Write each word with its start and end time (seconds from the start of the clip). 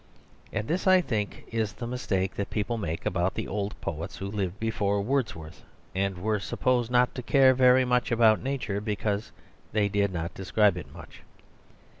And 0.51 0.67
this, 0.67 0.87
I 0.87 0.99
think, 0.99 1.43
is 1.51 1.73
the 1.73 1.85
mistake 1.85 2.33
that 2.33 2.49
people 2.49 2.75
make 2.79 3.05
about 3.05 3.35
the 3.35 3.47
old 3.47 3.79
poets 3.81 4.17
who 4.17 4.25
lived 4.25 4.59
before 4.59 4.99
Wordsworth, 4.99 5.61
and 5.93 6.17
were 6.17 6.39
supposed 6.39 6.89
not 6.89 7.13
to 7.13 7.21
care 7.21 7.53
very 7.53 7.85
much 7.85 8.11
about 8.11 8.41
Nature 8.41 8.81
because 8.81 9.31
they 9.73 9.89
did 9.89 10.11
not 10.11 10.33
describe 10.33 10.75
it 10.75 10.91
much. 10.91 11.21